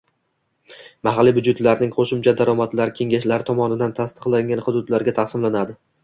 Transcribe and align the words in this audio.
Mahalliy 1.07 1.33
byudjetlarning 1.33 1.91
qo'shimcha 1.97 2.33
daromadlari 2.39 2.95
kengashlar 2.99 3.45
tomonidan 3.49 3.93
tasdiqlangan 3.99 4.63
hududlarga 4.69 5.13
taqsimlanadi 5.21 5.77